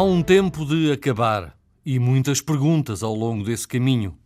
[0.00, 1.54] Há um tempo de acabar
[1.84, 4.16] e muitas perguntas ao longo desse caminho.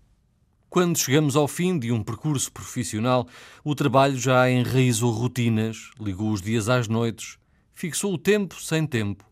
[0.71, 3.27] Quando chegamos ao fim de um percurso profissional,
[3.65, 7.39] o trabalho já enraizou rotinas, ligou os dias às noites,
[7.73, 9.25] fixou o tempo sem tempo.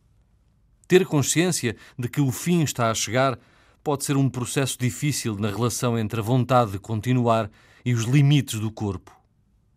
[0.89, 3.39] Ter consciência de que o fim está a chegar
[3.81, 7.49] pode ser um processo difícil na relação entre a vontade de continuar
[7.85, 9.17] e os limites do corpo.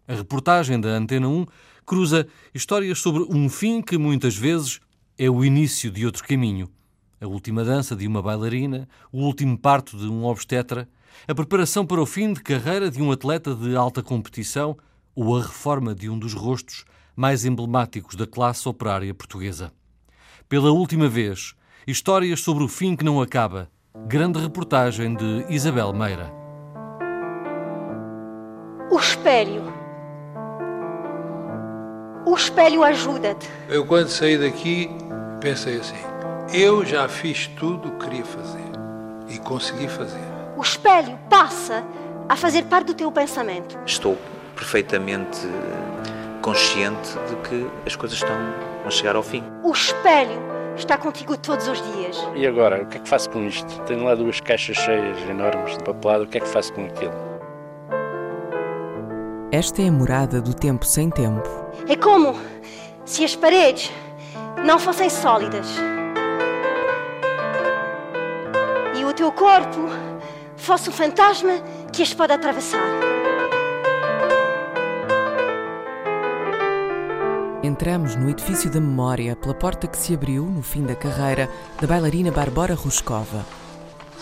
[0.07, 1.45] A reportagem da Antena 1
[1.85, 4.79] cruza histórias sobre um fim que muitas vezes
[5.17, 6.69] é o início de outro caminho.
[7.21, 10.89] A última dança de uma bailarina, o último parto de um obstetra,
[11.25, 14.77] a preparação para o fim de carreira de um atleta de alta competição
[15.15, 16.83] ou a reforma de um dos rostos
[17.15, 19.71] mais emblemáticos da classe operária portuguesa.
[20.49, 21.55] Pela última vez,
[21.87, 23.69] histórias sobre o fim que não acaba.
[24.07, 26.29] Grande reportagem de Isabel Meira.
[28.91, 29.63] O espelho.
[32.27, 33.47] O espelho ajuda-te.
[33.69, 34.89] Eu, quando saí daqui,
[35.45, 35.95] pensei assim:
[36.51, 38.71] eu já fiz tudo o que queria fazer
[39.29, 40.23] e consegui fazer.
[40.57, 41.83] O espelho passa
[42.27, 43.77] a fazer parte do teu pensamento.
[43.85, 44.17] Estou
[44.55, 45.39] perfeitamente
[46.41, 48.35] consciente de que as coisas estão
[48.83, 49.43] a chegar ao fim.
[49.63, 50.41] O espelho
[50.75, 52.17] está contigo todos os dias.
[52.35, 53.81] E agora, o que é que faço com isto?
[53.81, 57.13] Tenho lá duas caixas cheias enormes de papelado, o que é que faço com aquilo?
[59.51, 61.47] Esta é a morada do tempo sem tempo.
[61.87, 62.35] É como
[63.05, 63.91] se as paredes
[64.63, 65.67] não fossem sólidas.
[68.95, 69.89] E o teu corpo
[70.55, 71.61] fosse um fantasma
[71.91, 72.87] que as pode atravessar.
[77.63, 81.49] Entramos no edifício da memória pela porta que se abriu no fim da carreira
[81.81, 83.45] da bailarina Barbora Ruskova.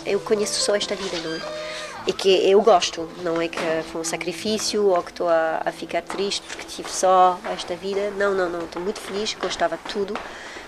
[0.06, 1.63] Eu conheço só esta vida, não é?
[2.06, 3.60] E que eu gosto, não é que
[3.92, 8.12] foi um sacrifício ou que estou a, a ficar triste porque tive só esta vida.
[8.18, 8.66] Não, não, não.
[8.66, 10.14] Estou muito feliz, gostava de tudo.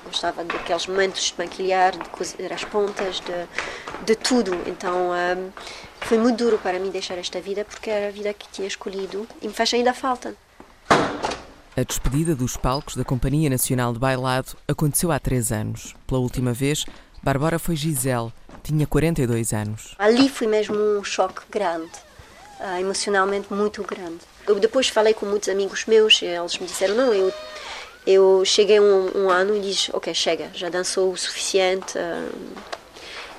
[0.06, 4.54] Gostava daqueles momentos de maquilhar, de cozer as pontas, de, de tudo.
[4.66, 5.52] Então um,
[6.02, 9.28] foi muito duro para mim deixar esta vida porque era a vida que tinha escolhido
[9.42, 10.36] e me faz ainda falta.
[11.78, 15.94] A despedida dos palcos da Companhia Nacional de Bailado aconteceu há três anos.
[16.08, 16.86] Pela última vez,
[17.22, 18.32] Bárbara foi Gisele,
[18.66, 19.96] tinha 42 anos.
[19.98, 21.92] Ali foi mesmo um choque grande,
[22.60, 24.20] uh, emocionalmente muito grande.
[24.48, 27.32] Eu depois falei com muitos amigos meus e eles me disseram: não, eu,
[28.06, 31.98] eu cheguei um, um ano e disse: ok, chega, já dançou o suficiente.
[31.98, 32.76] Uh,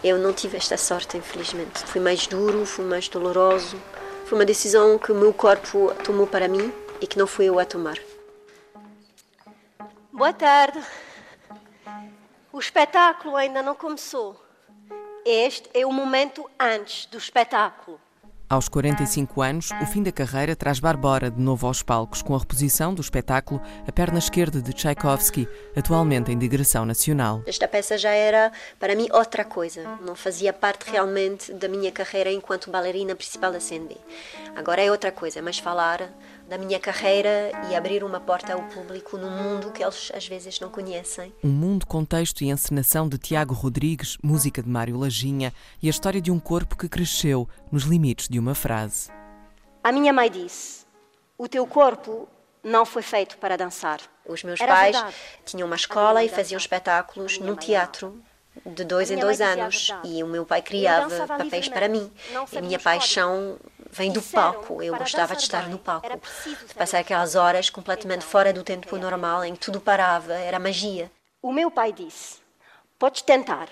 [0.05, 1.81] eu não tive esta sorte, infelizmente.
[1.87, 3.77] Foi mais duro, foi mais doloroso.
[4.27, 7.59] Foi uma decisão que o meu corpo tomou para mim e que não fui eu
[7.59, 7.99] a tomar.
[10.13, 10.81] Boa tarde.
[12.53, 14.46] O espetáculo ainda não começou.
[15.29, 17.99] Este é o momento antes do espetáculo.
[18.49, 22.39] Aos 45 anos, o fim da carreira traz Barbora de novo aos palcos com a
[22.39, 27.43] reposição do espetáculo A Perna Esquerda de Tchaikovsky, atualmente em digressão nacional.
[27.45, 29.99] Esta peça já era, para mim, outra coisa.
[30.01, 33.97] Não fazia parte realmente da minha carreira enquanto bailarina principal da CNB.
[34.55, 36.09] Agora é outra coisa, é mais falar
[36.49, 40.61] da minha carreira e abrir uma porta ao público num mundo que eles às vezes
[40.61, 41.35] não conhecem.
[41.43, 45.53] Um mundo, contexto e encenação de Tiago Rodrigues, música de Mário Lajinha
[45.83, 49.11] e a história de um corpo que cresceu nos limites de uma frase.
[49.83, 50.87] A minha mãe disse:
[51.37, 52.29] O teu corpo
[52.63, 54.01] não foi feito para dançar.
[54.25, 55.17] Os meus Era pais verdade.
[55.45, 58.21] tinham uma escola e faziam espetáculos no teatro
[58.65, 62.11] de dois em dois anos e o meu pai criava papéis para mim.
[62.57, 63.57] A minha paixão
[63.97, 64.83] vem do palco.
[64.83, 66.09] Eu gostava de estar no palco,
[66.69, 70.59] de passar aquelas horas completamente então, fora do tempo normal, em que tudo parava, era
[70.59, 71.11] magia.
[71.43, 72.37] O meu pai disse:
[72.99, 73.69] Podes tentar,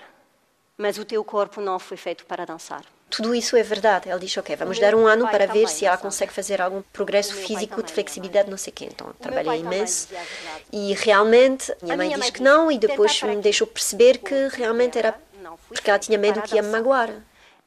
[0.77, 2.83] mas o teu corpo não foi feito para dançar.
[3.09, 4.09] Tudo isso é verdade.
[4.09, 7.33] Ele disse: Ok, vamos dar um ano para ver se ela consegue fazer algum progresso
[7.35, 8.89] físico, de flexibilidade, não sei o quê.
[8.91, 10.09] Então, trabalhei imenso.
[10.71, 15.13] E realmente, minha mãe disse que não, e depois me deixou perceber que realmente era
[15.67, 17.09] porque ela tinha medo que ia me magoar.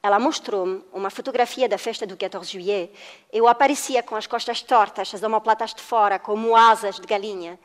[0.01, 2.91] Ela mostrou-me uma fotografia da festa do 14 de juillet.
[3.33, 7.59] Eu aparecia com as costas tortas, as omoplatas de fora, como asas de galinha.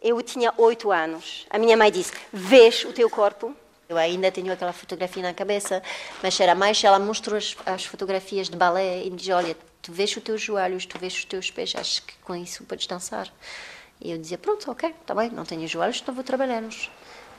[0.00, 1.44] Eu tinha oito anos.
[1.50, 3.54] A minha mãe disse: Vês o teu corpo?
[3.88, 5.82] Eu ainda tenho aquela fotografia na cabeça,
[6.22, 6.82] mas era mais.
[6.84, 10.40] Ela mostrou as, as fotografias de balé e me disse: Olha, tu vês os teus
[10.40, 13.28] joelhos, tu vês os teus pés, acho que com isso podes dançar.
[14.00, 16.88] E eu dizia: Pronto, ok, está bem, não tenho joelhos, então vou trabalhar-nos.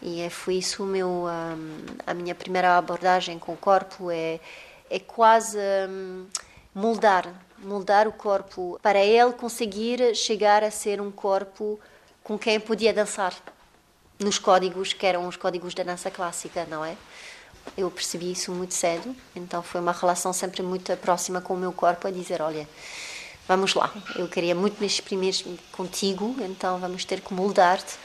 [0.05, 4.37] E é, foi isso o meu, um, a minha primeira abordagem com o corpo, é,
[4.89, 5.57] é quase
[5.89, 6.25] um,
[6.75, 11.79] moldar, moldar o corpo para ele conseguir chegar a ser um corpo
[12.21, 13.33] com quem podia dançar
[14.19, 16.97] nos códigos que eram os códigos da dança clássica, não é?
[17.77, 21.71] Eu percebi isso muito cedo, então foi uma relação sempre muito próxima com o meu
[21.71, 22.67] corpo a dizer, olha,
[23.47, 25.33] vamos lá, eu queria muito me exprimir
[25.71, 27.95] contigo, então vamos ter que moldar-te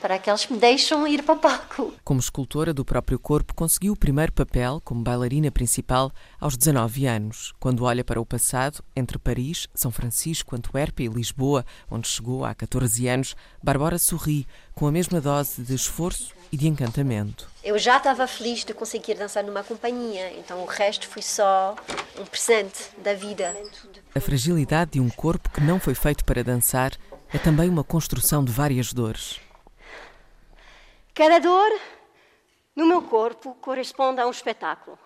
[0.00, 1.94] para que eles me deixem ir para o palco.
[2.04, 7.54] Como escultora do próprio corpo, conseguiu o primeiro papel como bailarina principal aos 19 anos,
[7.58, 12.54] quando olha para o passado, entre Paris, São Francisco, Antuérpia e Lisboa, onde chegou há
[12.54, 17.48] 14 anos, Bárbara sorri com a mesma dose de esforço e de encantamento.
[17.64, 21.74] Eu já estava feliz de conseguir dançar numa companhia, então o resto foi só
[22.20, 23.56] um presente da vida.
[24.14, 26.92] A fragilidade de um corpo que não foi feito para dançar
[27.32, 29.40] é também uma construção de várias dores.
[31.16, 31.80] Cada dor
[32.74, 34.98] no meu corpo corresponde a um espetáculo.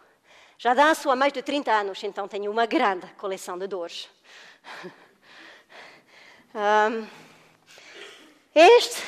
[0.59, 4.11] Já danço há mais de 30 anos, então tenho uma grande coleção de dores.
[6.53, 7.07] Um,
[8.53, 9.01] este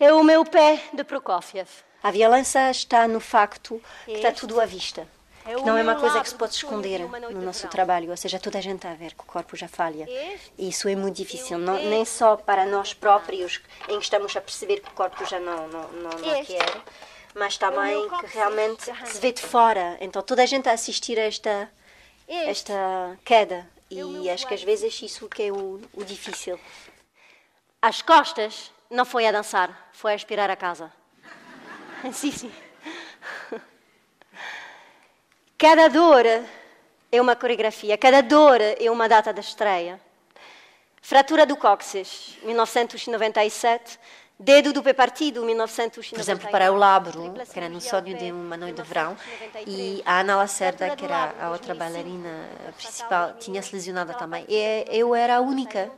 [0.00, 1.70] é o meu pé de Prokofiev.
[2.02, 5.08] A violência está no facto que está tudo à vista.
[5.46, 8.58] É não é uma coisa que se pode esconder no nosso trabalho, ou seja, toda
[8.58, 10.06] a gente a ver que o corpo já falha.
[10.56, 14.40] E isso é muito difícil, não, nem só para nós próprios, em que estamos a
[14.40, 16.82] perceber que o corpo já não, não, não, não quer,
[17.34, 19.98] mas também que realmente se vê de fora.
[20.00, 21.70] Então toda a gente a assistir a esta,
[22.26, 23.68] esta queda.
[23.90, 26.58] E acho que às vezes isso que é o, o difícil.
[27.82, 30.90] As costas não foi a dançar, foi a aspirar a casa.
[32.12, 32.52] sim, sim.
[35.56, 40.00] Cada dor é uma coreografia, cada dor é uma data da estreia.
[41.00, 43.98] Fratura do cóccix, 1997.
[44.36, 46.10] Dedo do pé partido, 1997.
[46.10, 49.16] Por exemplo, para o Labro, que era no sonho de uma noite de verão,
[49.64, 54.44] e a Ana Lacerda, que era a outra bailarina principal, tinha se lesionado também.
[54.48, 55.88] E eu era a única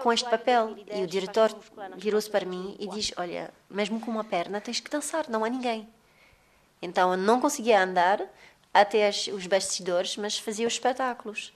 [0.00, 0.76] com este papel.
[0.94, 1.50] E o diretor
[1.96, 5.48] virou-se para mim e diz: Olha, mesmo com uma perna tens que dançar, não há
[5.48, 5.88] ninguém.
[6.80, 8.22] Então eu não conseguia andar,
[8.72, 11.52] até as, os bastidores, mas fazia os espetáculos.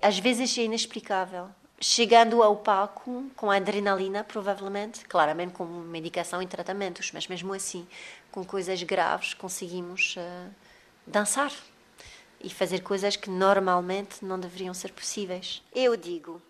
[0.00, 1.48] Às vezes é inexplicável.
[1.80, 7.86] Chegando ao palco com adrenalina, provavelmente, claramente com medicação e tratamentos, mas mesmo assim,
[8.30, 10.54] com coisas graves, conseguimos uh,
[11.06, 11.52] dançar
[12.40, 15.62] e fazer coisas que normalmente não deveriam ser possíveis.
[15.74, 16.40] Eu digo,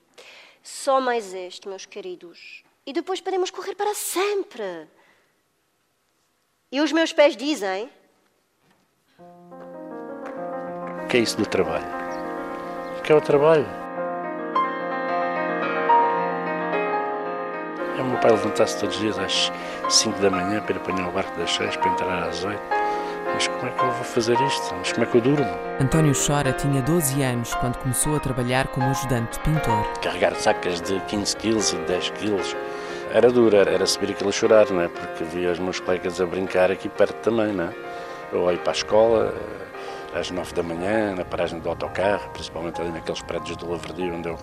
[0.63, 4.87] só mais este, meus queridos, e depois podemos correr para sempre.
[6.71, 7.89] E os meus pés dizem
[11.15, 11.87] que é isso do trabalho?
[12.99, 13.65] O que é o trabalho?
[17.97, 19.53] É o meu pai levantar-se todos os dias às
[19.89, 22.61] 5 da manhã para ir apanhar o barco das 6 para entrar às 8.
[23.33, 24.75] Mas como é que eu vou fazer isto?
[24.75, 25.59] Mas como é que eu durmo?
[25.81, 29.87] António Chora tinha 12 anos quando começou a trabalhar como ajudante de pintor.
[30.03, 32.57] Carregar sacas de 15 quilos e de 10 quilos
[33.13, 34.89] era duro, era subir aquilo a chorar, não é?
[34.89, 37.73] Porque via os meus colegas a brincar aqui perto também, não é?
[38.33, 39.33] Ou a ir para a escola,
[40.15, 44.29] às nove da manhã, na paragem do autocarro, principalmente ali naqueles prédios do Lavradio onde
[44.29, 44.39] eu,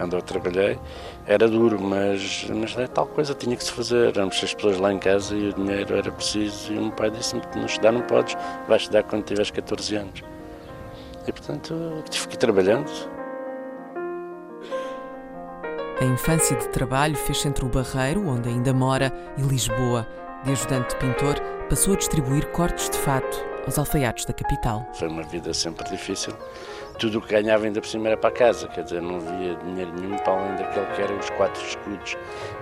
[0.00, 0.78] onde eu trabalhei.
[1.26, 4.08] Era duro, mas, mas é tal coisa, tinha que se fazer.
[4.08, 6.72] Éramos seis pessoas lá em casa e o dinheiro era preciso.
[6.72, 8.36] E o meu pai disse-me: não estudar não podes,
[8.68, 10.22] vais estudar quando tiveres 14 anos.
[11.26, 11.74] E portanto
[12.10, 12.90] tive que ir trabalhando.
[15.98, 20.06] A infância de trabalho fez entre o Barreiro, onde ainda mora, e Lisboa.
[20.44, 21.40] De ajudante de pintor,
[21.70, 24.88] passou a distribuir cortes de fato aos alfaiates da capital.
[24.94, 26.32] Foi uma vida sempre difícil.
[26.98, 29.92] Tudo o que ganhava ainda por cima era para casa, quer dizer, não havia dinheiro
[30.00, 32.16] nenhum para além daquele que eram os quatro escudos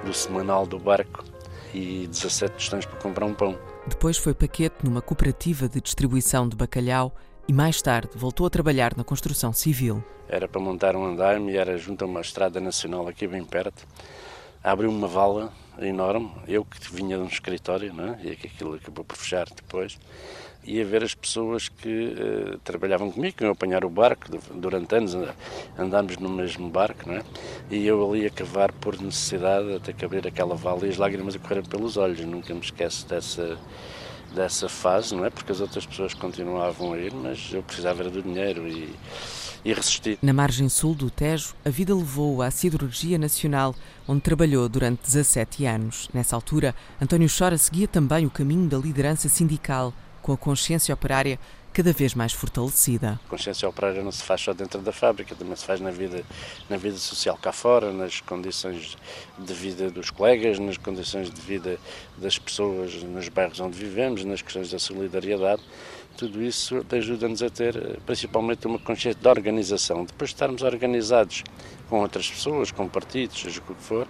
[0.04, 1.25] do semanal do barco
[1.73, 3.56] e 17 tostões para comprar um pão.
[3.87, 7.14] Depois foi paquete numa cooperativa de distribuição de bacalhau
[7.46, 10.02] e mais tarde voltou a trabalhar na construção civil.
[10.28, 13.87] Era para montar um andaime e era junto a uma estrada nacional aqui bem perto.
[14.62, 18.18] Abriu uma vala enorme, eu que vinha de um escritório, não é?
[18.23, 19.99] e aquilo acabou por fechar depois
[20.64, 24.94] e a ver as pessoas que uh, trabalhavam comigo, que iam apanhar o barco, durante
[24.94, 25.16] anos
[25.78, 27.23] andámos no mesmo barco, não é?
[27.71, 31.37] E eu ali a cavar por necessidade, até que abrir aquela vala e as lágrimas
[31.37, 33.59] a correrem pelos olhos, nunca me esqueço dessa
[34.35, 35.30] dessa fase, não é?
[35.30, 38.92] Porque as outras pessoas continuavam a ir, mas eu precisava do dinheiro e,
[39.64, 40.18] e resisti.
[40.21, 43.75] Na margem sul do Tejo, a vida levou-o à Siderurgia Nacional,
[44.06, 46.09] onde trabalhou durante 17 anos.
[46.12, 49.94] Nessa altura, António Chora seguia também o caminho da liderança sindical
[50.25, 51.38] com a consciência operária
[51.71, 53.21] cada vez mais fortalecida.
[53.26, 56.25] A consciência operária não se faz só dentro da fábrica, também se faz na vida,
[56.71, 58.97] na vida social cá fora, nas condições
[59.38, 61.78] de vida dos colegas, nas condições de vida
[62.16, 65.62] das pessoas nos bairros onde vivemos, nas questões da solidariedade.
[66.16, 70.07] Tudo isso ajuda-nos a ter principalmente uma consciência de organização.
[70.07, 71.45] Depois de estarmos organizados
[71.90, 74.09] com outras pessoas, com partidos, seja o que for,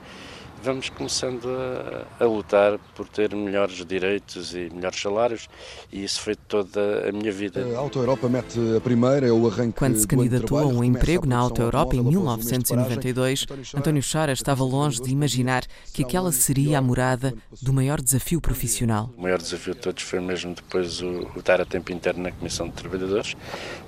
[0.64, 5.48] vamos começando a, a, lutar por ter melhores direitos e melhores salários
[5.92, 7.64] e isso foi toda a minha vida.
[7.74, 11.26] A Auto Europa mete a primeira, é o arranque Quando se candidatou a um emprego
[11.26, 16.82] na Auto Europa em 1992, António Chara estava longe de imaginar que aquela seria a
[16.82, 19.12] morada do maior desafio profissional.
[19.18, 22.32] O maior desafio de todos foi mesmo depois o, o estar a tempo interno na
[22.32, 23.36] Comissão de Trabalhadores.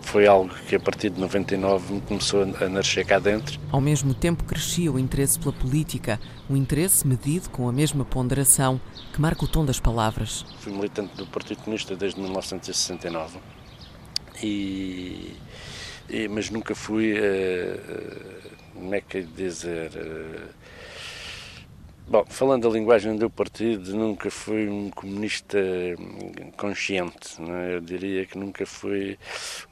[0.07, 3.59] Foi algo que a partir de 99 me começou a nascer cá dentro.
[3.73, 8.81] Ao mesmo tempo crescia o interesse pela política, um interesse medido com a mesma ponderação
[9.13, 10.47] que marca o tom das palavras.
[10.61, 13.41] Fui militante do Partido Comunista desde 1969
[14.43, 15.35] e,
[16.09, 20.49] e mas nunca fui, uh, como é que dizer, uh,
[22.09, 25.59] Bom, falando da linguagem do partido, nunca fui um comunista
[26.57, 27.37] consciente.
[27.43, 27.75] É?
[27.75, 29.19] Eu diria que nunca fui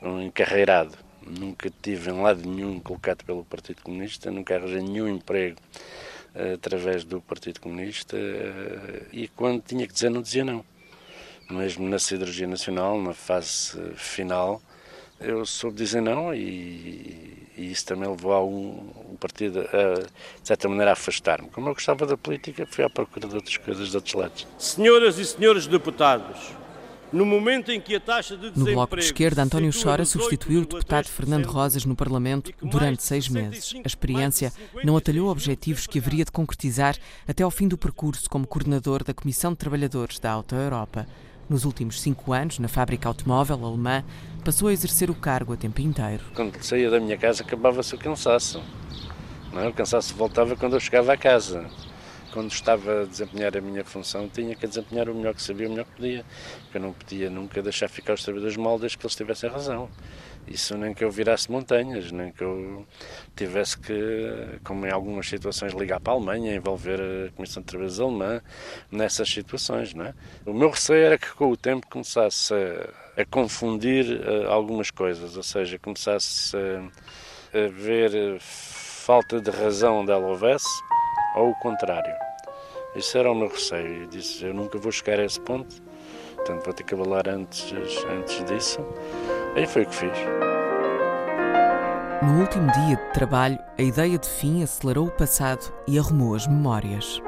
[0.02, 0.98] um encarreirado.
[1.24, 5.58] Nunca tive em lado nenhum colocado pelo Partido Comunista, nunca arranjei nenhum emprego
[6.34, 10.64] uh, através do Partido Comunista uh, e quando tinha que dizer, não dizia não.
[11.48, 14.60] Mesmo na Siderurgia Nacional, na fase final,
[15.20, 20.46] eu soube dizer não e, e isso também levou a um, um partido a, de
[20.46, 21.48] certa maneira, a afastar-me.
[21.48, 24.46] Como eu gostava da política, fui à procura de outras coisas, de outros lados.
[24.58, 26.52] Senhoras e senhores deputados,
[27.14, 30.66] no momento em que a taxa de No Bloco de Esquerda, António Chora substituiu o
[30.66, 33.72] deputado Fernando Rosas no Parlamento durante seis meses.
[33.84, 34.52] A experiência
[34.82, 36.96] não atalhou objetivos que haveria de concretizar
[37.28, 41.06] até ao fim do percurso como coordenador da Comissão de Trabalhadores da Auto Europa.
[41.48, 44.02] Nos últimos cinco anos, na fábrica automóvel alemã,
[44.42, 46.24] passou a exercer o cargo a tempo inteiro.
[46.34, 48.62] Quando saía da minha casa, acabava-se o cansaço.
[49.52, 49.68] Não é?
[49.68, 51.68] O cansaço voltava quando eu chegava a casa.
[52.32, 55.70] Quando estava a desempenhar a minha função, tinha que desempenhar o melhor que sabia, o
[55.70, 56.24] melhor que podia.
[56.62, 59.88] Porque eu não podia nunca deixar ficar os trabalhadores mal desde que eles tivessem razão.
[60.46, 62.86] Isso nem que eu virasse montanhas, nem que eu
[63.34, 67.98] tivesse que, como em algumas situações, ligar para a Alemanha, envolver a Comissão de Trabalhos
[67.98, 68.42] Alemã
[68.90, 69.94] nessas situações.
[69.94, 70.14] Não é?
[70.44, 75.36] O meu receio era que com o tempo começasse a, a confundir uh, algumas coisas,
[75.36, 80.68] ou seja, começasse a, a ver falta de razão onde ela houvesse
[81.36, 82.14] ou o contrário.
[82.94, 84.02] Isso era o meu receio.
[84.02, 85.82] Eu disse: eu nunca vou chegar a esse ponto,
[86.36, 87.72] portanto vou ter que abalar antes,
[88.08, 88.80] antes disso.
[89.56, 90.18] Aí foi o que fiz.
[92.22, 96.46] No último dia de trabalho, a ideia de fim acelerou o passado e arrumou as
[96.46, 97.22] memórias.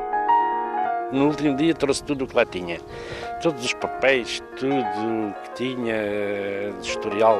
[1.12, 2.80] No último dia trouxe tudo o que lá tinha.
[3.40, 7.38] Todos os papéis, tudo o que tinha de historial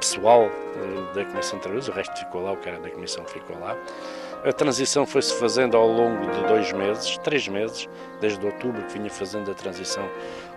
[0.00, 3.24] pessoal eh, da Comissão de Trabalhos, o resto ficou lá, o que era da Comissão
[3.24, 3.76] ficou lá.
[4.44, 7.88] A transição foi-se fazendo ao longo de dois meses, três meses,
[8.20, 10.08] desde outubro que vinha fazendo a transição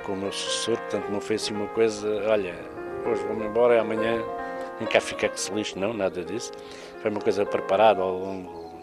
[0.03, 2.55] com o meu sucessor, portanto não foi assim uma coisa, olha,
[3.05, 4.23] hoje vou-me embora e amanhã
[4.79, 6.51] nem cá fica que se lixe, não, nada disso.
[7.01, 8.81] Foi uma coisa preparada ao longo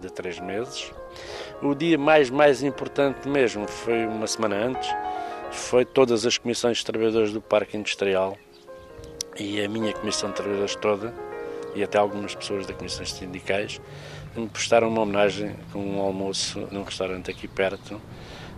[0.00, 0.92] de três meses.
[1.62, 4.88] O dia mais, mais importante mesmo foi uma semana antes,
[5.50, 8.36] foi todas as comissões de trabalhadores do Parque Industrial
[9.38, 11.14] e a minha comissão de trabalhadores toda,
[11.74, 13.80] e até algumas pessoas da comissões sindicais,
[14.36, 18.00] me prestaram uma homenagem com um almoço num restaurante aqui perto,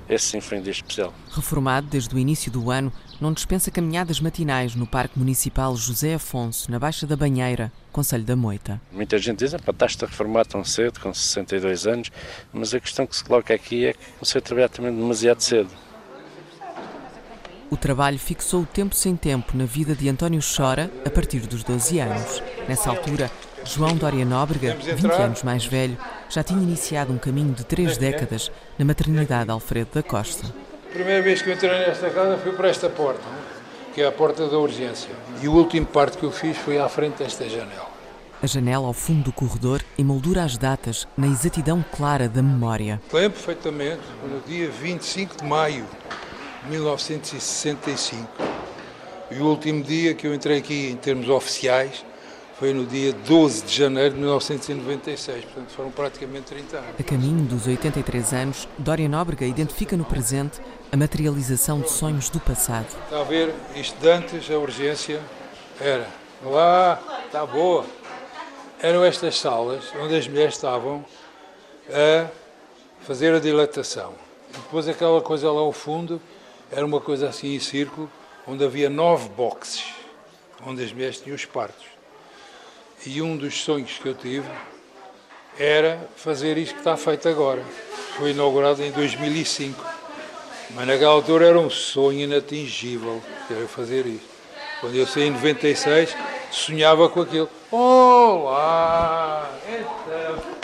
[0.08, 1.12] esse sim foi um dia especial.
[1.30, 6.70] Reformado desde o início do ano, não dispensa caminhadas matinais no Parque Municipal José Afonso,
[6.70, 8.80] na Baixa da Banheira, Conselho da Moita.
[8.92, 12.10] Muita gente diz, que estás-te a reformar tão cedo, com 62 anos,
[12.52, 15.70] mas a questão que se coloca aqui é que comecei a trabalhar também demasiado cedo.
[17.70, 21.64] O trabalho fixou o tempo sem tempo na vida de António Chora a partir dos
[21.64, 22.42] 12 anos.
[22.68, 23.30] Nessa altura,
[23.64, 25.96] João Dória Nóbrega, 20 anos mais velho,
[26.28, 30.54] já tinha iniciado um caminho de três décadas na maternidade Alfredo da Costa.
[30.94, 33.24] A primeira vez que eu entrei nesta casa foi por esta porta,
[33.92, 35.10] que é a porta da urgência.
[35.42, 37.88] E o último parte que eu fiz foi à frente desta janela.
[38.40, 43.02] A janela ao fundo do corredor emoldura as datas na exatidão clara da memória.
[43.12, 45.84] Lembro perfeitamente, no dia 25 de maio
[46.62, 48.28] de 1965.
[49.32, 52.04] E o último dia que eu entrei aqui em termos oficiais
[52.56, 56.90] foi no dia 12 de janeiro de 1996, portanto foram praticamente 30 anos.
[57.00, 60.60] A caminho dos 83 anos, Dória Nóbrega identifica no presente
[60.94, 62.86] a materialização de sonhos do passado.
[62.86, 65.20] Está a ver, isto de antes, a urgência
[65.80, 66.06] era
[66.40, 67.84] lá, está boa.
[68.80, 71.04] Eram estas salas onde as mulheres estavam
[71.90, 72.30] a
[73.00, 74.14] fazer a dilatação.
[74.52, 76.22] Depois aquela coisa lá ao fundo
[76.70, 78.08] era uma coisa assim em círculo,
[78.46, 79.92] onde havia nove boxes,
[80.64, 81.86] onde as mulheres tinham os partos.
[83.04, 84.48] E um dos sonhos que eu tive
[85.58, 87.64] era fazer isto que está feito agora.
[88.16, 89.93] Foi inaugurado em 2005.
[90.74, 94.28] Mas naquela altura era um sonho inatingível, que era fazer isto.
[94.80, 96.16] Quando eu saí em 96,
[96.50, 97.48] sonhava com aquilo.
[97.70, 99.48] Olá!
[99.68, 100.54] Então...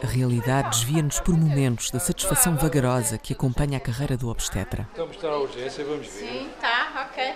[0.00, 4.88] A realidade desvia-nos por momentos da satisfação vagarosa que acompanha a carreira do obstetra.
[4.92, 6.26] Então, mostrar a urgência, vamos ver.
[6.26, 7.34] Sim, tá, ok.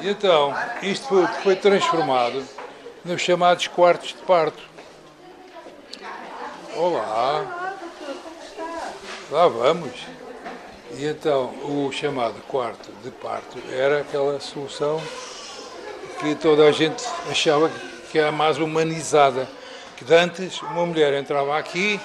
[0.00, 2.44] E então, isto foi, foi transformado
[3.04, 4.62] nos chamados quartos de parto.
[6.76, 7.63] Olá,
[9.34, 9.90] lá vamos.
[10.96, 15.02] E então, o chamado quarto de parto era aquela solução
[16.20, 17.68] que toda a gente achava
[18.12, 19.48] que era mais humanizada.
[19.96, 22.00] Que antes uma mulher entrava aqui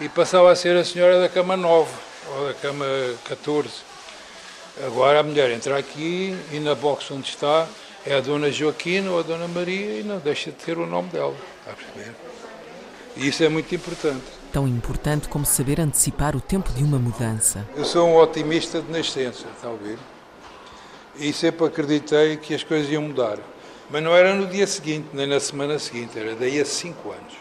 [0.00, 1.88] e passava a ser a senhora da cama 9
[2.36, 2.84] ou da cama
[3.24, 3.70] 14.
[4.84, 7.68] Agora a mulher entra aqui e na box onde está
[8.04, 11.10] é a Dona Joaquina ou a Dona Maria e não deixa de ter o nome
[11.10, 11.36] dela.
[11.60, 12.16] Está a perceber?
[13.16, 14.43] E isso é muito importante.
[14.54, 17.66] Tão importante como saber antecipar o tempo de uma mudança.
[17.76, 19.98] Eu sou um otimista de nascença, está a ouvir?
[21.16, 23.40] E sempre acreditei que as coisas iam mudar.
[23.90, 27.34] Mas não era no dia seguinte, nem na semana seguinte, era daí a cinco anos.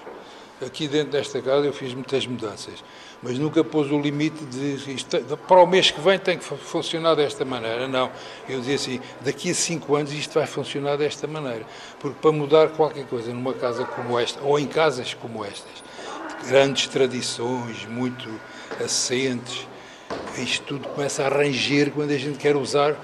[0.66, 2.84] Aqui dentro desta casa eu fiz muitas mudanças,
[3.22, 7.14] mas nunca pôs o limite de isto, para o mês que vem tem que funcionar
[7.14, 7.88] desta maneira.
[7.88, 8.10] Não,
[8.50, 11.64] eu dizia assim, daqui a cinco anos isto vai funcionar desta maneira.
[12.00, 15.84] Porque para mudar qualquer coisa numa casa como esta, ou em casas como estas,
[16.48, 18.30] grandes tradições, muito
[18.84, 19.68] assentes,
[20.38, 22.96] isto tudo começa a ranger quando a gente quer usar,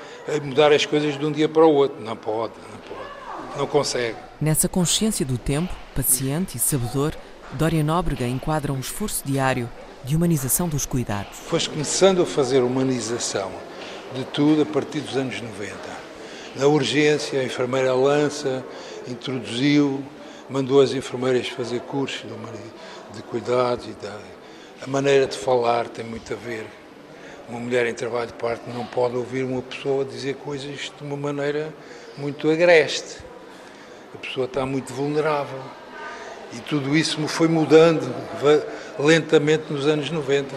[0.43, 2.01] mudar as coisas de um dia para o outro.
[2.01, 4.17] Não pode, não pode, não consegue.
[4.41, 7.13] Nessa consciência do tempo, paciente e sabedor,
[7.53, 9.69] Dória Nóbrega enquadra um esforço diário
[10.03, 11.37] de humanização dos cuidados.
[11.47, 13.51] Foi começando a fazer humanização
[14.13, 15.75] de tudo a partir dos anos 90.
[16.55, 18.63] Na urgência, a enfermeira lança,
[19.07, 20.03] introduziu,
[20.49, 22.33] mandou as enfermeiras fazer cursos de,
[23.13, 24.17] de cuidados e da,
[24.81, 26.65] a maneira de falar tem muito a ver.
[27.47, 31.17] Uma mulher em trabalho de parto não pode ouvir uma pessoa dizer coisas de uma
[31.17, 31.73] maneira
[32.17, 33.17] muito agreste.
[34.13, 35.59] A pessoa está muito vulnerável.
[36.53, 38.13] E tudo isso foi mudando
[38.99, 40.53] lentamente nos anos 90,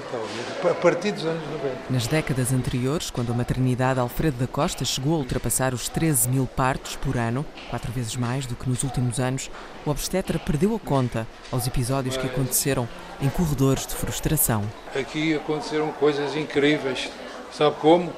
[0.68, 1.76] a partir dos anos 90.
[1.88, 6.47] Nas décadas anteriores, quando a maternidade Alfredo da Costa chegou a ultrapassar os 13 mil
[6.47, 9.49] partos por ano, quatro vezes mais do que nos últimos anos,
[9.86, 12.88] o obstetra perdeu a conta aos episódios que aconteceram
[13.21, 14.64] em corredores de frustração.
[14.95, 17.08] Aqui aconteceram coisas incríveis.
[17.52, 18.12] Sabe como?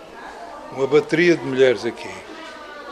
[0.73, 2.11] Uma bateria de mulheres aqui,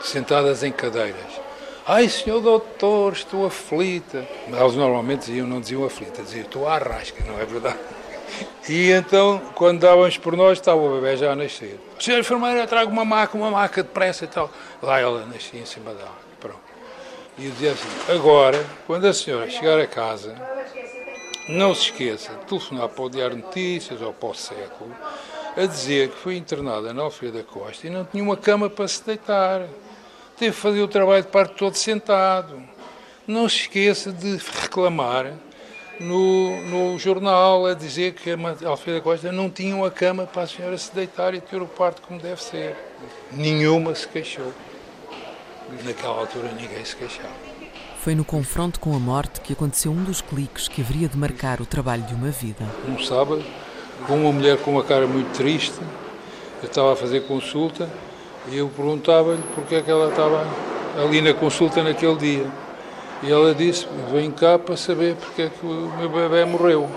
[0.03, 1.42] sentadas em cadeiras
[1.85, 4.25] Ai, senhor doutor, estou aflita.
[4.47, 7.77] Mas eles normalmente diziam, não diziam aflita, diziam, estou à rasca, não é verdade?
[8.69, 11.77] E então, quando dávamos por nós, estava o bebê já a nascer.
[11.99, 14.49] Senhora enfermeira, trago uma maca, uma maca depressa e tal.
[14.81, 16.17] Lá ela nascia em cima dela.
[16.39, 16.61] Pronto.
[17.37, 20.33] E eu dizia assim, agora, quando a senhora chegar a casa,
[21.49, 24.95] não se esqueça de telefonar para o Diário Notícias ou para o Século,
[25.57, 28.87] a dizer que foi internada na Alfredo da Costa e não tinha uma cama para
[28.87, 29.67] se deitar
[30.37, 32.61] teve que fazer o trabalho de parte todo sentado.
[33.27, 35.33] Não se esqueça de reclamar
[35.99, 40.47] no, no jornal a dizer que a Alfredo Costa não tinha uma cama para a
[40.47, 42.75] senhora se deitar e ter o parto como deve ser.
[43.31, 44.53] Nenhuma se queixou.
[45.83, 47.53] Naquela altura ninguém se queixava.
[47.99, 51.61] Foi no confronto com a morte que aconteceu um dos cliques que haveria de marcar
[51.61, 52.65] o trabalho de uma vida.
[52.87, 53.43] Um sábado,
[54.05, 55.79] com uma mulher com uma cara muito triste,
[56.61, 57.89] eu estava a fazer consulta
[58.47, 60.45] e eu perguntava-lhe porque é que ela estava
[61.01, 62.45] ali na consulta naquele dia.
[63.21, 66.89] E ela disse: Vem cá para saber porque é que o meu bebê morreu.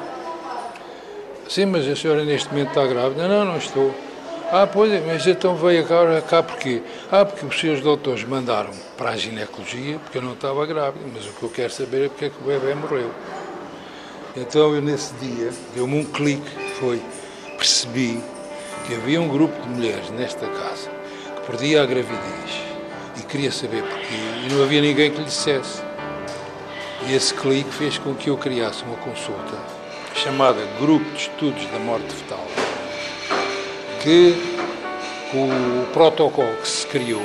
[1.48, 3.28] Sim, mas a senhora neste momento está grávida?
[3.28, 3.94] Não, não estou.
[4.50, 6.82] Ah, pois mas então veio cá, cá porquê?
[7.10, 11.26] Ah, porque os seus doutores mandaram para a ginecologia porque eu não estava grávida, mas
[11.26, 13.10] o que eu quero saber é porque é que o bebê morreu.
[14.36, 17.00] Então eu nesse dia deu-me um clique, foi,
[17.56, 18.20] percebi
[18.86, 20.95] que havia um grupo de mulheres nesta casa
[21.46, 22.62] perdia a gravidez
[23.18, 25.82] e queria saber porquê e não havia ninguém que lhe dissesse.
[27.06, 29.56] E esse clique fez com que eu criasse uma consulta
[30.14, 32.44] chamada Grupo de Estudos da Morte Fetal,
[34.02, 34.34] que
[35.30, 37.22] com o protocolo que se criou,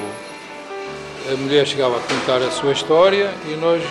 [1.32, 3.82] a mulher chegava a contar a sua história e nós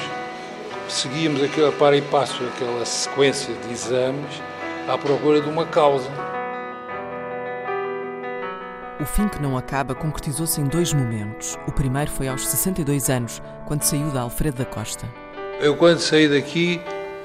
[0.89, 4.43] seguíamos aquele para e passo, aquela sequência de exames
[4.89, 6.11] à procura de uma causa.
[9.01, 11.57] O fim que não acaba concretizou-se em dois momentos.
[11.67, 15.09] O primeiro foi aos 62 anos, quando saiu da Alfredo da Costa.
[15.59, 16.79] Eu, quando saí daqui,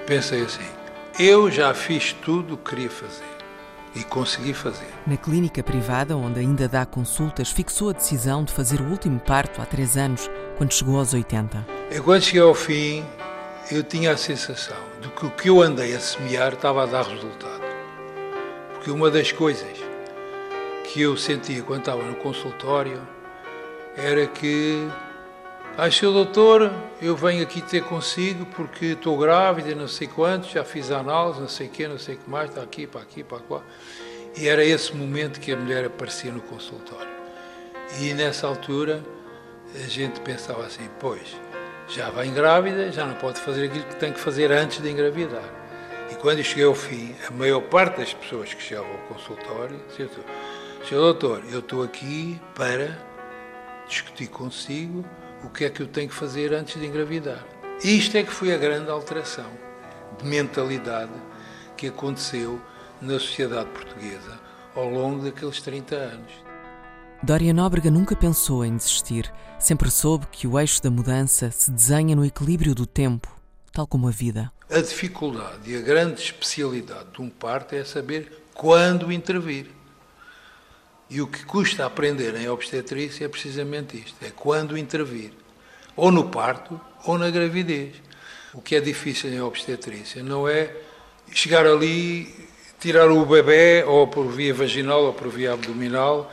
[0.08, 0.64] pensei assim:
[1.20, 3.26] eu já fiz tudo o que queria fazer.
[3.94, 4.88] E consegui fazer.
[5.06, 9.62] Na clínica privada, onde ainda dá consultas, fixou a decisão de fazer o último parto
[9.62, 11.66] há três anos, quando chegou aos 80.
[11.92, 13.06] Eu, quando cheguei ao fim,
[13.70, 17.04] eu tinha a sensação de que o que eu andei a semear estava a dar
[17.04, 17.64] resultado.
[18.74, 19.85] Porque uma das coisas
[20.88, 23.02] que eu sentia quando estava no consultório
[23.98, 24.88] era que
[25.78, 26.72] Ai, seu doutor,
[27.02, 31.50] eu venho aqui ter consigo porque estou grávida, não sei quanto, já fiz análise, não
[31.50, 33.62] sei o quê, não sei o que mais, está aqui, para aqui, para lá.
[34.38, 37.12] E era esse momento que a mulher aparecia no consultório.
[38.00, 39.04] E nessa altura
[39.76, 41.36] a gente pensava assim, pois,
[41.90, 45.44] já vem grávida, já não pode fazer aquilo que tem que fazer antes de engravidar.
[46.10, 50.08] E quando cheguei ao fim, a maior parte das pessoas que chegavam ao consultório dizia,
[50.88, 52.96] Senhor doutor, eu estou aqui para
[53.88, 55.04] discutir consigo
[55.44, 57.44] o que é que eu tenho que fazer antes de engravidar.
[57.84, 59.50] Isto é que foi a grande alteração
[60.20, 61.12] de mentalidade
[61.76, 62.62] que aconteceu
[63.02, 64.40] na sociedade portuguesa
[64.76, 66.32] ao longo daqueles 30 anos.
[67.24, 69.34] Dória Nóbrega nunca pensou em desistir.
[69.58, 73.28] Sempre soube que o eixo da mudança se desenha no equilíbrio do tempo,
[73.74, 74.52] tal como a vida.
[74.70, 79.66] A dificuldade e a grande especialidade de um parto é saber quando intervir.
[81.10, 85.32] E o que custa aprender em obstetrícia é precisamente isto: é quando intervir,
[85.96, 87.96] ou no parto ou na gravidez.
[88.54, 90.74] O que é difícil em obstetrícia não é
[91.32, 92.34] chegar ali,
[92.80, 96.32] tirar o bebê, ou por via vaginal ou por via abdominal,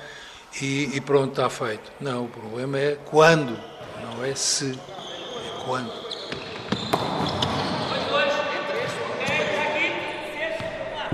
[0.60, 1.90] e, e pronto, está feito.
[2.00, 3.58] Não, o problema é quando,
[4.02, 6.01] não é se, é quando.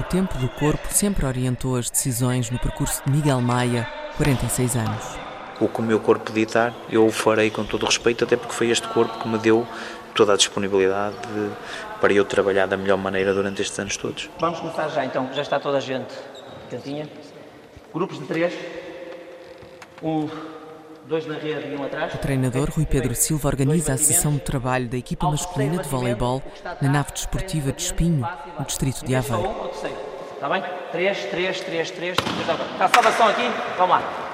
[0.09, 5.19] Tempo do corpo sempre orientou as decisões no percurso de Miguel Maia, 46 anos.
[5.61, 8.55] O que o meu corpo ditar, eu o farei com todo o respeito, até porque
[8.55, 9.67] foi este corpo que me deu
[10.15, 11.51] toda a disponibilidade de,
[12.01, 14.31] para eu trabalhar da melhor maneira durante estes anos todos.
[14.41, 16.15] Vamos começar já então, já está toda a gente
[16.71, 17.09] cantinha.
[17.93, 18.55] Grupos de três.
[20.03, 20.29] Um,
[21.09, 22.15] dois na rede e um atrás.
[22.15, 26.43] O treinador Rui Pedro Silva organiza a sessão de trabalho da equipa masculina de voleibol
[26.83, 29.71] na nave desportiva de Espinho, no distrito de Aveiro.
[30.35, 30.63] Está bem?
[30.93, 32.17] Três, três, três, três.
[32.19, 33.51] Está a salvação aqui?
[33.77, 34.29] Vamos lá.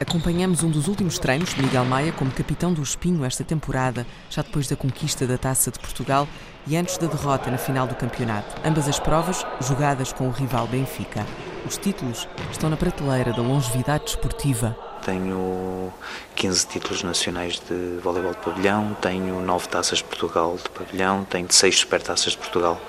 [0.00, 4.40] Acompanhamos um dos últimos treinos de Miguel Maia como capitão do Espinho esta temporada, já
[4.40, 6.26] depois da conquista da Taça de Portugal
[6.66, 8.56] e antes da derrota na final do campeonato.
[8.66, 11.26] Ambas as provas jogadas com o rival Benfica.
[11.66, 14.74] Os títulos estão na prateleira da longevidade desportiva.
[15.04, 15.92] Tenho
[16.34, 21.46] 15 títulos nacionais de voleibol de pavilhão, tenho 9 taças de Portugal de pavilhão, tenho
[21.50, 22.80] 6 supertaças de Portugal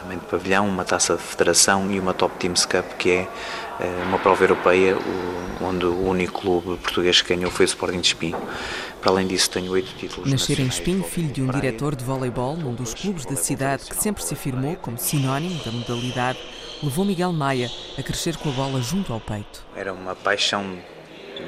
[0.00, 3.28] também de pavilhão, uma taça de federação e uma Top Teams Cup, que é
[4.06, 4.96] uma prova europeia
[5.60, 8.40] onde o único clube português que ganhou foi o Sporting de Espinho.
[9.00, 10.30] Para além disso, tenho oito títulos.
[10.30, 13.96] Nascer em Espinho, filho de um diretor de voleibol num dos clubes da cidade que
[13.96, 16.38] sempre se afirmou como sinónimo da modalidade,
[16.82, 19.64] levou Miguel Maia a crescer com a bola junto ao peito.
[19.76, 20.78] Era uma paixão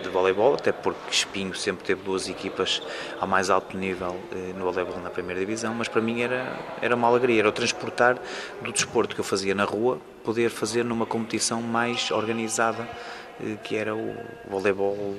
[0.02, 2.82] de voleibol, até porque Espinho sempre teve duas equipas
[3.20, 6.94] ao mais alto nível eh, no voleibol na primeira divisão, mas para mim era, era
[6.94, 8.18] uma alegria, era o transportar
[8.62, 12.88] do desporto que eu fazia na rua, poder fazer numa competição mais organizada,
[13.40, 14.16] eh, que era o
[14.50, 15.16] voleibol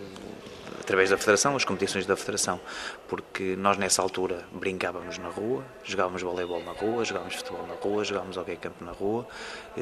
[0.82, 2.60] através da Federação, as competições da Federação,
[3.08, 8.04] porque nós nessa altura brincávamos na rua, jogávamos voleibol na rua, jogávamos futebol na rua,
[8.04, 9.28] jogávamos hockey campo na rua,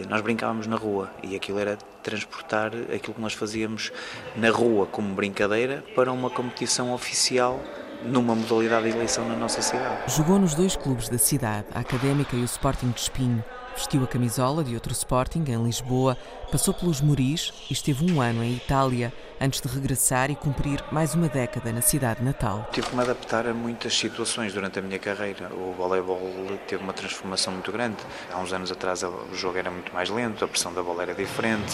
[0.10, 3.92] nós brincávamos na rua e aquilo era transportar aquilo que nós fazíamos
[4.36, 7.60] na rua como brincadeira para uma competição oficial
[8.04, 10.16] numa modalidade de eleição na nossa cidade.
[10.16, 13.44] Jogou nos dois clubes da cidade, a Académica e o Sporting de Espinho.
[13.76, 16.18] Vestiu a camisola de outro Sporting em Lisboa,
[16.56, 21.14] passou pelos Moris e esteve um ano em Itália antes de regressar e cumprir mais
[21.14, 22.70] uma década na cidade natal.
[22.72, 25.54] Tive que me adaptar a muitas situações durante a minha carreira.
[25.54, 26.18] O voleibol
[26.66, 27.98] teve uma transformação muito grande.
[28.32, 31.14] Há uns anos atrás o jogo era muito mais lento, a pressão da bola era
[31.14, 31.74] diferente,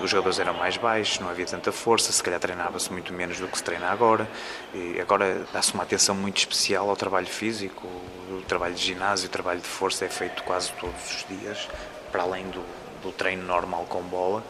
[0.00, 3.48] os jogadores eram mais baixos, não havia tanta força, se calhar treinava-se muito menos do
[3.48, 4.30] que se treina agora.
[4.72, 7.88] E agora dá-se uma atenção muito especial ao trabalho físico,
[8.30, 11.68] o trabalho de ginásio, o trabalho de força é feito quase todos os dias,
[12.12, 12.62] para além do,
[13.02, 14.42] do treino normal com bola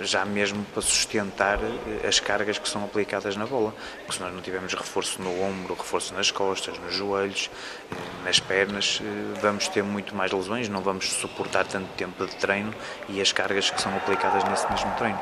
[0.00, 3.74] já mesmo para sustentar eh, as cargas que são aplicadas na bola.
[3.98, 7.50] Porque se nós não tivermos reforço no ombro, reforço nas costas, nos joelhos,
[7.90, 12.34] eh, nas pernas, eh, vamos ter muito mais lesões, não vamos suportar tanto tempo de
[12.36, 12.72] treino
[13.08, 15.20] e as cargas que são aplicadas nesse mesmo treino.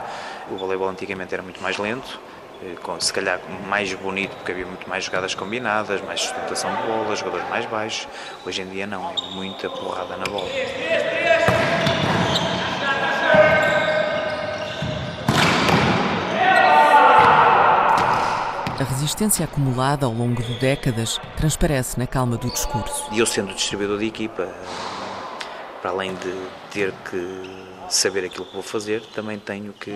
[0.50, 2.20] O voleibol antigamente era muito mais lento,
[2.98, 7.48] se calhar mais bonito porque havia muito mais jogadas combinadas, mais sustentação de bola, jogadores
[7.48, 8.06] mais baixos.
[8.44, 10.50] Hoje em dia não, é muita porrada na bola.
[18.80, 23.10] A resistência acumulada ao longo de décadas transparece na calma do discurso.
[23.12, 24.48] E eu, sendo distribuidor de equipa,
[25.82, 29.92] para além de ter que saber aquilo que vou fazer, também tenho que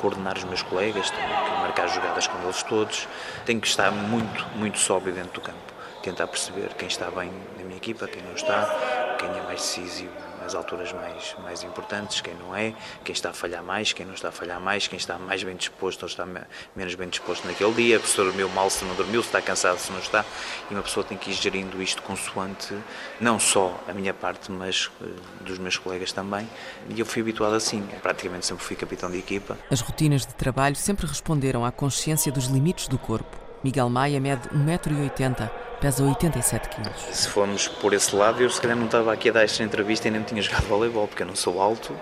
[0.00, 3.08] coordenar os meus colegas, tenho que marcar jogadas com eles todos,
[3.44, 7.64] tenho que estar muito, muito sóbrio dentro do campo, tentar perceber quem está bem na
[7.64, 12.32] minha equipa, quem não está, quem é mais decisivo nas alturas mais, mais importantes, quem
[12.34, 12.72] não é,
[13.04, 15.54] quem está a falhar mais, quem não está a falhar mais, quem está mais bem
[15.54, 16.26] disposto ou está
[16.74, 19.92] menos bem disposto naquele dia, se dormiu mal, se não dormiu, se está cansado, se
[19.92, 20.24] não está,
[20.70, 22.74] e uma pessoa tem que ir gerindo isto consoante
[23.20, 26.48] não só a minha parte, mas uh, dos meus colegas também,
[26.88, 29.58] e eu fui habituado assim, praticamente sempre fui capitão de equipa.
[29.70, 33.47] As rotinas de trabalho sempre responderam à consciência dos limites do corpo.
[33.62, 36.92] Miguel Maia mede 1,80m, pesa 87 kg.
[37.12, 40.06] Se formos por esse lado, eu se calhar não estava aqui a dar esta entrevista
[40.08, 41.94] e nem tinha jogado voleibol, porque eu não sou alto,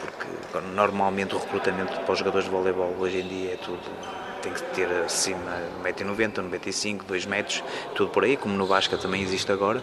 [0.00, 3.80] porque normalmente o recrutamento para os jogadores de voleibol hoje em dia é tudo
[4.42, 5.38] tem que ter acima
[5.84, 7.62] de 1,90m, 95 2 metros,
[7.94, 9.80] tudo por aí, como no Vasca também existe agora.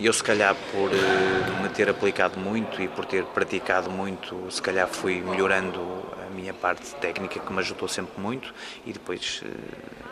[0.00, 4.60] Eu, se calhar, por uh, me ter aplicado muito e por ter praticado muito, se
[4.60, 5.80] calhar fui melhorando
[6.26, 8.52] a minha parte técnica, que me ajudou sempre muito,
[8.84, 10.03] e depois uh,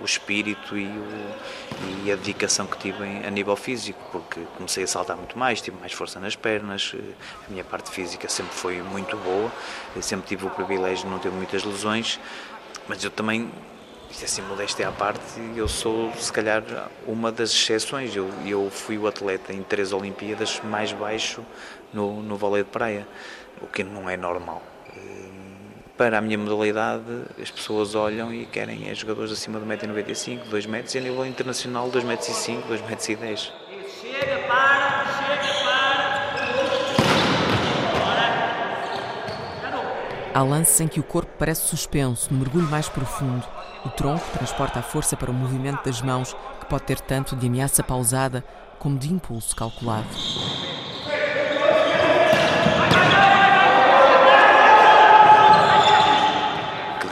[0.00, 4.86] o espírito e, o, e, a dedicação que tive a nível físico, porque comecei a
[4.86, 7.00] saltar muito mais, tive mais força nas pernas, eh,
[7.46, 9.50] a minha parte física sempre foi muito boa,
[9.94, 12.18] eu sempre tive o privilégio de não ter muitas lesões,
[12.88, 13.50] mas eu também,
[14.10, 16.62] isto é assim, modéstia à parte, eu sou se calhar
[17.06, 21.44] uma das exceções, eu, eu fui o atleta em três Olimpíadas mais baixo
[21.92, 23.06] no, no vôlei de praia,
[23.62, 24.60] o que não é normal
[25.96, 27.04] para a minha modalidade,
[27.40, 31.24] as pessoas olham e querem é jogadores acima de 1,95m, 2 metros e a nível
[31.24, 33.36] internacional 2,05m, 2,10m.
[33.36, 35.94] Chega, para, chega, para!
[40.34, 43.46] Há lances em que o corpo parece suspenso, no mergulho mais profundo.
[43.84, 47.46] O tronco transporta a força para o movimento das mãos, que pode ter tanto de
[47.46, 48.42] ameaça pausada
[48.80, 50.08] como de impulso calculado.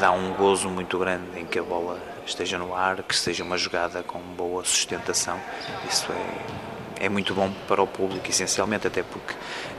[0.02, 3.56] dá um gozo muito grande em que a bola esteja no ar, que seja uma
[3.56, 5.38] jogada com boa sustentação.
[5.88, 6.10] Isso
[6.98, 9.34] é, é muito bom para o público, essencialmente, até porque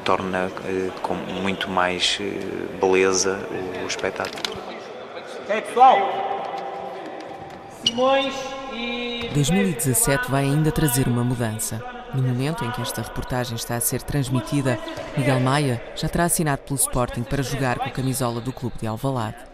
[0.06, 4.41] torna eh, com muito mais eh, beleza o, o espetáculo.
[5.41, 5.97] Ok, pessoal?
[7.86, 8.34] Simões
[8.71, 9.30] e.
[9.34, 11.84] 2017 vai ainda trazer uma mudança.
[12.13, 14.80] No momento em que esta reportagem está a ser transmitida,
[15.17, 18.88] Miguel Maia já terá assinado pelo Sporting para jogar com a camisola do clube de
[18.88, 19.52] Alvalade.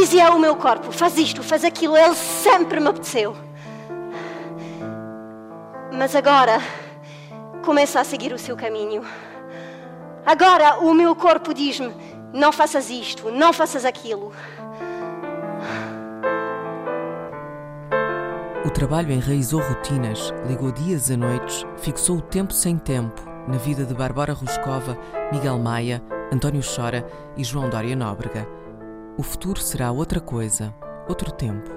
[0.00, 3.34] Dizia ao meu corpo: faz isto, faz aquilo, ele sempre me apeteceu.
[5.92, 6.60] Mas agora
[7.64, 9.02] começa a seguir o seu caminho.
[10.24, 11.94] Agora o meu corpo diz-me:
[12.32, 14.32] não faças isto, não faças aquilo.
[18.64, 23.84] O trabalho enraizou rotinas, ligou dias a noites, fixou o tempo sem tempo na vida
[23.84, 24.98] de Bárbara Ruscova,
[25.32, 27.06] Miguel Maia, António Chora
[27.36, 28.65] e João Dória Nóbrega.
[29.18, 30.74] O futuro será outra coisa,
[31.08, 31.70] outro tempo.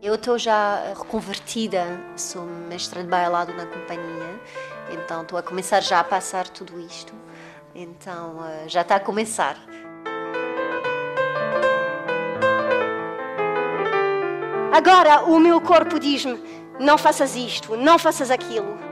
[0.00, 1.84] Eu estou já reconvertida,
[2.16, 4.40] sou mestra de bailado na companhia,
[4.92, 7.12] então estou a começar já a passar tudo isto.
[7.74, 9.56] Então eh, já está a começar.
[14.72, 16.40] Agora o meu corpo diz-me:
[16.78, 18.87] não faças isto, não faças aquilo.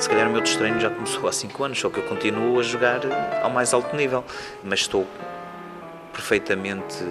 [0.00, 2.62] Se calhar o meu destreino já começou há 5 anos, só que eu continuo a
[2.62, 3.00] jogar
[3.42, 4.24] ao mais alto nível,
[4.64, 5.06] mas estou
[6.10, 7.04] perfeitamente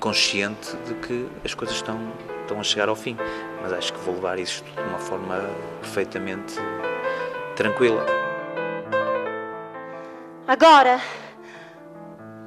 [0.00, 2.00] consciente de que as coisas estão,
[2.40, 3.18] estão a chegar ao fim.
[3.60, 5.44] Mas acho que vou levar isto de uma forma
[5.82, 6.54] perfeitamente
[7.54, 8.06] tranquila.
[10.48, 10.98] Agora,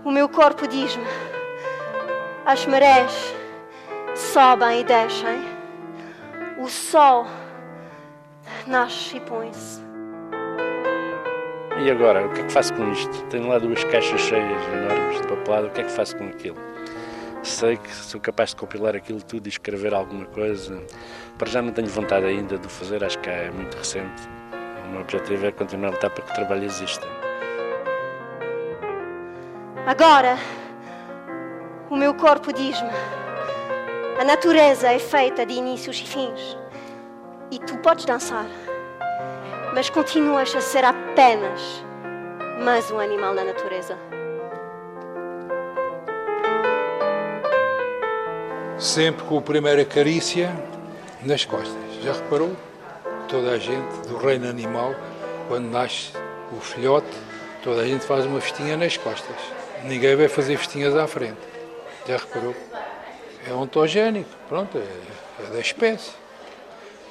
[0.04, 1.06] o meu corpo diz-me:
[2.44, 3.36] as marés
[4.16, 5.46] sobem e descem,
[6.58, 7.28] o sol
[8.70, 9.82] nasce e põe-se.
[11.82, 13.24] E agora, o que é que faço com isto?
[13.26, 16.58] Tenho lá duas caixas cheias enormes de papelado, o que é que faço com aquilo?
[17.42, 20.80] Sei que sou capaz de compilar aquilo tudo e escrever alguma coisa.
[21.38, 24.22] Para já não tenho vontade ainda de o fazer, acho que é muito recente.
[24.86, 27.08] O meu objetivo é continuar a lutar para que o trabalho exista.
[29.88, 30.38] Agora,
[31.90, 32.92] o meu corpo diz-me:
[34.20, 36.59] a natureza é feita de inícios e fins.
[37.52, 38.46] E tu podes dançar,
[39.74, 41.84] mas continuas a ser apenas
[42.64, 43.98] mais um animal na natureza.
[48.78, 50.52] Sempre com a primeira carícia
[51.24, 51.74] nas costas.
[52.04, 52.56] Já reparou?
[53.28, 54.94] Toda a gente do reino animal,
[55.48, 56.12] quando nasce
[56.56, 57.18] o filhote,
[57.64, 59.36] toda a gente faz uma festinha nas costas.
[59.86, 61.40] Ninguém vai fazer festinhas à frente.
[62.08, 62.56] Já reparou?
[63.50, 66.29] É ontogénico, pronto, é, é da espécie.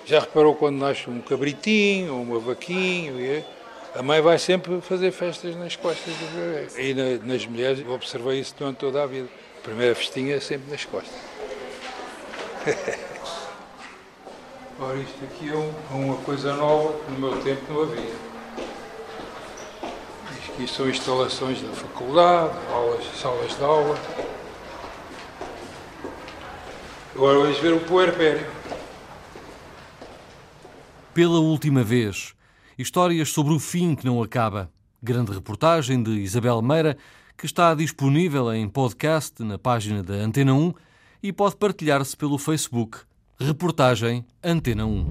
[0.09, 3.44] Já reparou quando nasce um cabritinho uma vaquinha?
[3.94, 6.66] A mãe vai sempre fazer festas nas costas do bebê.
[6.81, 9.29] E na, nas mulheres, eu observei isso durante toda a vida.
[9.59, 11.12] A primeira festinha é sempre nas costas.
[14.81, 18.14] Ora, isto aqui é um, uma coisa nova que no meu tempo não havia.
[20.49, 23.99] Aqui são instalações da faculdade, aulas, salas de aula.
[27.14, 28.58] Agora vais ver o puerpério.
[31.18, 32.33] Pela última vez,
[32.78, 34.70] histórias sobre o fim que não acaba.
[35.02, 36.96] Grande reportagem de Isabel Meira,
[37.37, 40.72] que está disponível em podcast na página da Antena 1
[41.20, 42.98] e pode partilhar-se pelo Facebook.
[43.37, 45.07] Reportagem Antena 1.